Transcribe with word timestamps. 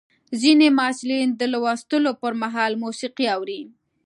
ځینې 0.41 0.67
محصلین 0.77 1.29
د 1.35 1.41
لوستلو 1.53 2.11
پر 2.21 2.33
مهال 2.41 2.71
موسیقي 2.83 3.25
اوري. 3.35 3.61